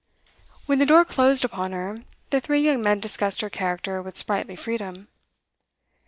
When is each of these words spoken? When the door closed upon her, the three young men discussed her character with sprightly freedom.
When 0.65 0.79
the 0.79 0.87
door 0.87 1.05
closed 1.05 1.45
upon 1.45 1.73
her, 1.73 1.99
the 2.31 2.41
three 2.41 2.59
young 2.63 2.81
men 2.81 2.99
discussed 2.99 3.41
her 3.41 3.51
character 3.51 4.01
with 4.01 4.17
sprightly 4.17 4.55
freedom. 4.55 5.09